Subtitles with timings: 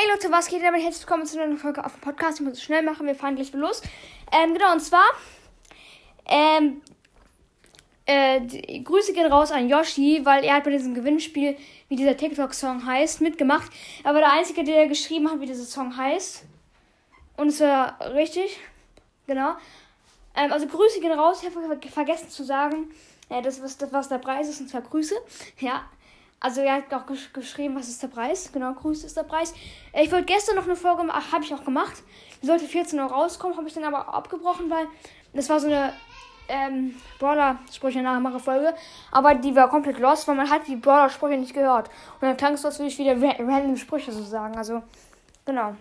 [0.00, 0.62] Hey Leute, was geht?
[0.62, 2.40] Damit herzlich willkommen zu einer Folge auf dem Podcast.
[2.40, 3.82] Ich muss es schnell machen, wir fahren gleich los.
[4.32, 5.04] Ähm, genau, und zwar,
[6.24, 6.80] ähm,
[8.06, 11.54] äh, die, Grüße gehen raus an Yoshi, weil er hat bei diesem Gewinnspiel,
[11.88, 13.70] wie dieser TikTok-Song heißt, mitgemacht.
[14.02, 16.44] Er war der Einzige, der geschrieben hat, wie dieser Song heißt.
[17.36, 18.58] Und es war richtig.
[19.26, 19.50] Genau.
[20.34, 21.42] Ähm, also Grüße gehen raus.
[21.42, 22.90] Ich habe vergessen zu sagen,
[23.28, 25.16] äh, das, was, das, was der Preis ist, und zwar Grüße.
[25.58, 25.84] Ja.
[26.42, 28.50] Also er hat auch gesch geschrieben, was ist der Preis.
[28.50, 29.52] Genau, Grüße ist der Preis.
[29.92, 32.02] Äh, ich wollte gestern noch eine Folge machen, habe ich auch gemacht.
[32.42, 34.86] Die sollte 14 Uhr rauskommen, habe ich dann aber abgebrochen, weil
[35.34, 35.92] das war so eine
[36.48, 38.74] ähm, Brawler-Sprüche nachmache Folge.
[39.12, 41.88] Aber die war komplett lost, weil man hat die Brawler-Sprüche nicht gehört.
[41.88, 44.56] Und dann klang es, als würde ich wieder ra random Sprüche so sagen.
[44.56, 44.82] Also,
[45.44, 45.74] genau.